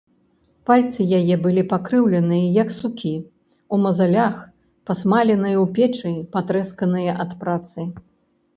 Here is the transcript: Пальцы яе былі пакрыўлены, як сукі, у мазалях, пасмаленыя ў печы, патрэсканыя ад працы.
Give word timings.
Пальцы 0.67 1.01
яе 1.19 1.35
былі 1.43 1.63
пакрыўлены, 1.73 2.39
як 2.61 2.71
сукі, 2.79 3.13
у 3.75 3.79
мазалях, 3.85 4.35
пасмаленыя 4.93 5.57
ў 5.67 5.71
печы, 5.77 6.11
патрэсканыя 6.35 7.11
ад 7.25 7.31
працы. 7.45 7.79